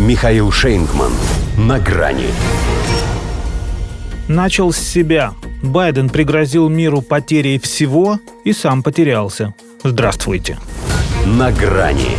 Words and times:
Михаил 0.00 0.50
Шейнгман. 0.50 1.12
На 1.58 1.78
грани. 1.78 2.28
Начал 4.28 4.72
с 4.72 4.78
себя. 4.78 5.34
Байден 5.62 6.08
пригрозил 6.08 6.70
миру 6.70 7.02
потерей 7.02 7.58
всего 7.58 8.18
и 8.42 8.54
сам 8.54 8.82
потерялся. 8.82 9.54
Здравствуйте. 9.84 10.58
На 11.26 11.52
грани. 11.52 12.16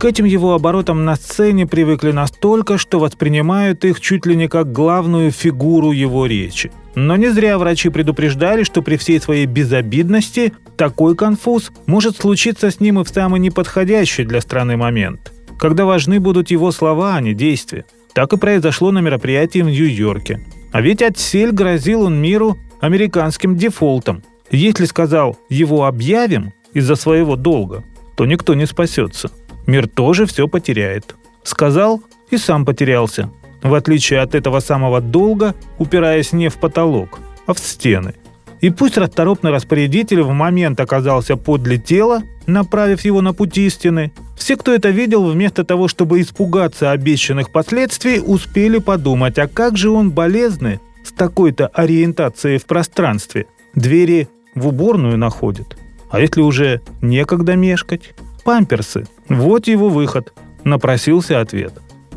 К 0.00 0.06
этим 0.06 0.24
его 0.24 0.54
оборотам 0.54 1.04
на 1.04 1.14
сцене 1.14 1.68
привыкли 1.68 2.10
настолько, 2.10 2.78
что 2.78 2.98
воспринимают 2.98 3.84
их 3.84 4.00
чуть 4.00 4.26
ли 4.26 4.34
не 4.34 4.48
как 4.48 4.72
главную 4.72 5.30
фигуру 5.30 5.92
его 5.92 6.26
речи. 6.26 6.72
Но 6.96 7.14
не 7.14 7.28
зря 7.28 7.58
врачи 7.58 7.90
предупреждали, 7.90 8.64
что 8.64 8.82
при 8.82 8.96
всей 8.96 9.20
своей 9.20 9.46
безобидности 9.46 10.52
такой 10.76 11.14
конфуз 11.14 11.70
может 11.86 12.16
случиться 12.16 12.72
с 12.72 12.80
ним 12.80 12.98
и 12.98 13.04
в 13.04 13.08
самый 13.08 13.38
неподходящий 13.38 14.24
для 14.24 14.40
страны 14.40 14.76
момент, 14.76 15.32
когда 15.62 15.84
важны 15.84 16.18
будут 16.18 16.50
его 16.50 16.72
слова, 16.72 17.14
а 17.14 17.20
не 17.20 17.34
действия. 17.34 17.84
Так 18.14 18.32
и 18.32 18.36
произошло 18.36 18.90
на 18.90 18.98
мероприятии 18.98 19.60
в 19.60 19.66
Нью-Йорке. 19.66 20.40
А 20.72 20.80
ведь 20.80 21.02
отсель 21.02 21.52
грозил 21.52 22.02
он 22.02 22.20
миру 22.20 22.58
американским 22.80 23.56
дефолтом. 23.56 24.24
Если 24.50 24.86
сказал 24.86 25.38
«его 25.48 25.84
объявим» 25.84 26.52
из-за 26.74 26.96
своего 26.96 27.36
долга, 27.36 27.84
то 28.16 28.26
никто 28.26 28.54
не 28.54 28.66
спасется– 28.66 29.30
мир 29.66 29.86
тоже 29.86 30.26
все 30.26 30.48
потеряет. 30.48 31.14
Сказал 31.44 32.02
и 32.32 32.38
сам 32.38 32.64
потерялся, 32.64 33.30
в 33.62 33.72
отличие 33.74 34.18
от 34.18 34.34
этого 34.34 34.58
самого 34.58 35.00
долга, 35.00 35.54
упираясь 35.78 36.32
не 36.32 36.48
в 36.48 36.56
потолок, 36.56 37.20
а 37.46 37.54
в 37.54 37.60
стены. 37.60 38.14
И 38.62 38.70
пусть 38.70 38.96
расторопный 38.96 39.50
распорядитель 39.50 40.22
в 40.22 40.30
момент 40.30 40.78
оказался 40.78 41.36
подле 41.36 41.78
тела, 41.78 42.22
направив 42.46 43.00
его 43.00 43.20
на 43.20 43.34
путь 43.34 43.58
истины, 43.58 44.12
все, 44.36 44.56
кто 44.56 44.72
это 44.72 44.90
видел, 44.90 45.28
вместо 45.28 45.64
того, 45.64 45.88
чтобы 45.88 46.20
испугаться 46.20 46.92
обещанных 46.92 47.50
последствий, 47.50 48.22
успели 48.24 48.78
подумать, 48.78 49.36
а 49.38 49.48
как 49.48 49.76
же 49.76 49.90
он 49.90 50.12
болезный 50.12 50.78
с 51.04 51.10
такой-то 51.10 51.66
ориентацией 51.66 52.58
в 52.58 52.66
пространстве. 52.66 53.46
Двери 53.74 54.28
в 54.54 54.68
уборную 54.68 55.18
находит. 55.18 55.76
А 56.10 56.20
если 56.20 56.40
уже 56.40 56.82
некогда 57.00 57.56
мешкать? 57.56 58.14
Памперсы. 58.44 59.06
Вот 59.28 59.66
его 59.66 59.88
выход. 59.88 60.32
Напросился 60.62 61.40
ответ. 61.40 61.72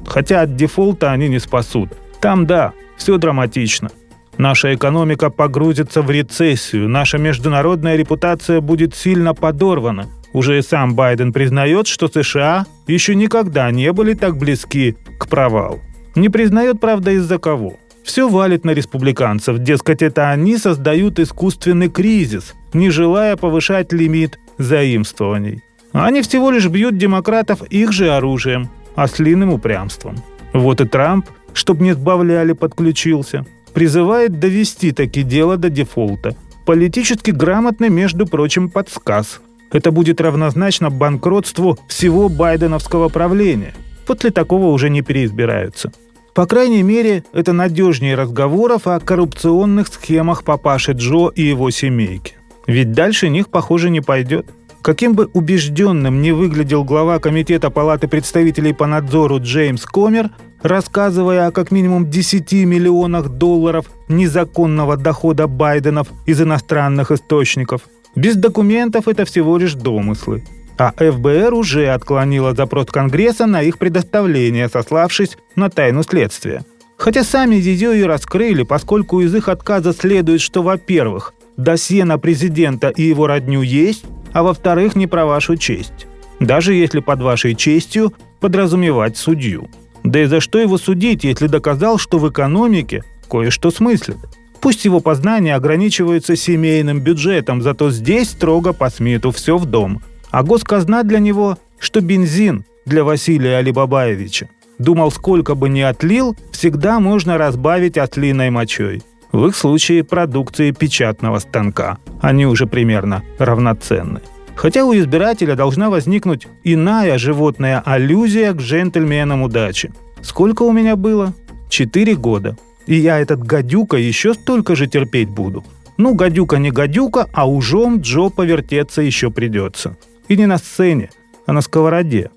Хотя 0.06 0.42
от 0.42 0.56
дефолта 0.56 1.12
они 1.12 1.28
не 1.28 1.40
спасут. 1.40 1.90
Там 2.22 2.46
да, 2.46 2.74
все 2.98 3.18
драматично. 3.18 3.90
Наша 4.38 4.76
экономика 4.76 5.30
погрузится 5.30 6.02
в 6.02 6.12
рецессию, 6.12 6.90
наша 6.90 7.18
международная 7.18 7.96
репутация 7.96 8.60
будет 8.60 8.94
сильно 8.94 9.34
подорвана. 9.34 10.08
Уже 10.34 10.60
и 10.60 10.62
сам 10.62 10.96
Байден 10.96 11.32
признает, 11.32 11.88
что 11.88 12.10
США 12.10 12.66
еще 12.88 13.16
никогда 13.16 13.72
не 13.72 13.94
были 13.94 14.14
так 14.14 14.38
близки 14.38 14.98
к 15.18 15.28
провалу. 15.30 15.80
Не 16.16 16.28
признает, 16.28 16.82
правда, 16.82 17.12
из-за 17.12 17.38
кого. 17.38 17.78
Все 18.04 18.28
валит 18.28 18.66
на 18.66 18.72
республиканцев, 18.72 19.60
дескать, 19.60 20.02
это 20.02 20.30
они 20.30 20.58
создают 20.58 21.20
искусственный 21.20 21.90
кризис, 21.90 22.54
не 22.74 22.90
желая 22.90 23.38
повышать 23.38 23.94
лимит 23.94 24.38
заимствований. 24.58 25.64
Они 25.94 26.22
всего 26.22 26.52
лишь 26.52 26.68
бьют 26.68 26.98
демократов 26.98 27.64
их 27.64 27.94
же 27.94 28.12
оружием, 28.12 28.70
ослиным 28.96 29.54
упрямством. 29.54 30.18
Вот 30.54 30.82
и 30.82 30.86
Трамп, 30.86 31.26
чтоб 31.54 31.80
не 31.80 31.94
сбавляли, 31.94 32.52
подключился. 32.52 33.46
Призывает 33.76 34.40
довести 34.40 34.94
таки 34.94 35.22
дело 35.22 35.58
до 35.58 35.70
дефолта. 35.70 36.34
Политически 36.66 37.32
грамотный, 37.32 37.90
между 37.90 38.26
прочим, 38.26 38.70
подсказ. 38.70 39.42
Это 39.70 39.92
будет 39.92 40.22
равнозначно 40.22 40.90
банкротству 40.90 41.78
всего 41.90 42.30
байденовского 42.30 43.10
правления. 43.10 43.76
После 44.08 44.32
такого 44.32 44.68
уже 44.68 44.90
не 44.90 45.02
переизбираются. 45.02 45.92
По 46.34 46.46
крайней 46.46 46.84
мере, 46.84 47.26
это 47.34 47.52
надежнее 47.52 48.16
разговоров 48.16 48.88
о 48.88 48.98
коррупционных 49.02 49.90
схемах 49.90 50.46
папаши 50.46 50.94
Джо 50.94 51.28
и 51.36 51.42
его 51.42 51.70
семейки. 51.70 52.36
Ведь 52.68 52.94
дальше 52.94 53.28
них, 53.28 53.50
похоже, 53.50 53.90
не 53.90 54.00
пойдет. 54.00 54.46
Каким 54.86 55.16
бы 55.16 55.32
убежденным 55.34 56.22
ни 56.22 56.30
выглядел 56.30 56.84
глава 56.84 57.18
Комитета 57.18 57.72
Палаты 57.72 58.08
представителей 58.08 58.72
по 58.72 58.86
надзору 58.86 59.40
Джеймс 59.40 59.84
Комер, 59.84 60.30
рассказывая 60.62 61.48
о 61.48 61.52
как 61.52 61.72
минимум 61.72 62.08
10 62.08 62.54
миллионах 62.68 63.30
долларов 63.30 63.88
незаконного 64.10 64.96
дохода 64.96 65.48
Байденов 65.48 66.10
из 66.28 66.40
иностранных 66.40 67.10
источников, 67.10 67.82
без 68.16 68.36
документов 68.36 69.08
это 69.08 69.26
всего 69.26 69.58
лишь 69.58 69.74
домыслы. 69.74 70.44
А 70.78 70.92
ФБР 70.92 71.56
уже 71.56 71.88
отклонила 71.88 72.54
запрос 72.54 72.86
Конгресса 72.86 73.48
на 73.48 73.64
их 73.64 73.80
предоставление, 73.80 74.70
сославшись 74.70 75.36
на 75.56 75.72
тайну 75.72 76.04
следствия. 76.04 76.64
Хотя 76.96 77.24
сами 77.24 77.56
ее 77.56 78.00
и 78.00 78.04
раскрыли, 78.04 78.62
поскольку 78.62 79.22
из 79.22 79.34
их 79.34 79.50
отказа 79.50 79.94
следует, 79.94 80.42
что, 80.42 80.62
во-первых, 80.62 81.34
досье 81.58 82.06
на 82.06 82.20
президента 82.20 82.90
и 82.90 83.02
его 83.02 83.26
родню 83.26 83.64
есть, 83.64 84.06
а 84.36 84.44
во-вторых, 84.44 84.98
не 84.98 85.08
про 85.08 85.26
вашу 85.26 85.56
честь. 85.56 86.08
Даже 86.42 86.74
если 86.74 87.00
под 87.00 87.22
вашей 87.22 87.56
честью 87.56 88.14
подразумевать 88.42 89.16
судью. 89.16 89.70
Да 90.04 90.22
и 90.22 90.26
за 90.26 90.42
что 90.42 90.60
его 90.60 90.78
судить, 90.78 91.24
если 91.24 91.48
доказал, 91.48 91.98
что 91.98 92.20
в 92.20 92.30
экономике 92.30 93.06
кое-что 93.32 93.72
смыслит? 93.72 94.18
Пусть 94.60 94.84
его 94.84 95.00
познания 95.00 95.56
ограничиваются 95.56 96.36
семейным 96.36 97.00
бюджетом, 97.00 97.62
зато 97.62 97.92
здесь 97.92 98.32
строго 98.32 98.74
по 98.74 98.90
Смиту 98.90 99.32
все 99.32 99.58
в 99.58 99.66
дом. 99.66 100.02
А 100.32 100.44
госказна 100.44 101.04
для 101.04 101.20
него, 101.20 101.58
что 101.80 102.02
бензин 102.02 102.66
для 102.86 103.06
Василия 103.06 103.56
Алибабаевича. 103.60 104.50
Думал, 104.80 105.12
сколько 105.12 105.56
бы 105.56 105.70
ни 105.70 105.80
отлил, 105.80 106.36
всегда 106.52 107.00
можно 107.00 107.38
разбавить 107.38 107.98
отлиной 107.98 108.50
мочой. 108.50 109.02
В 109.32 109.48
их 109.48 109.56
случае 109.56 110.04
продукции 110.04 110.72
печатного 110.72 111.40
станка. 111.40 111.98
Они 112.22 112.46
уже 112.46 112.68
примерно 112.68 113.24
равноценны. 113.38 114.22
Хотя 114.56 114.86
у 114.86 114.94
избирателя 114.94 115.56
должна 115.56 115.90
возникнуть 115.90 116.48
иная 116.64 117.18
животная 117.18 117.82
аллюзия 117.86 118.54
к 118.54 118.58
джентльменам 118.58 119.44
удачи. 119.44 119.92
Сколько 120.22 120.64
у 120.64 120.72
меня 120.72 120.96
было? 120.96 121.34
Четыре 121.70 122.16
года. 122.16 122.58
И 122.88 122.96
я 122.96 123.20
этот 123.20 123.44
гадюка 123.44 123.98
еще 123.98 124.34
столько 124.34 124.76
же 124.76 124.88
терпеть 124.88 125.30
буду. 125.30 125.64
Ну, 125.98 126.14
гадюка 126.14 126.58
не 126.58 126.72
гадюка, 126.72 127.28
а 127.34 127.50
ужом 127.50 128.00
Джо 128.00 128.30
повертеться 128.30 129.02
еще 129.02 129.32
придется. 129.32 129.98
И 130.28 130.38
не 130.38 130.46
на 130.46 130.58
сцене, 130.58 131.10
а 131.46 131.54
на 131.54 131.62
сковороде. 131.62 132.32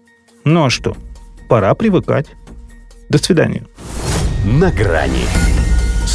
Ну 0.45 0.65
а 0.65 0.71
что, 0.71 0.97
пора 1.49 1.75
привыкать. 1.75 2.27
До 3.09 3.19
свидания. 3.19 3.67
На 4.45 4.71
грани 4.71 5.27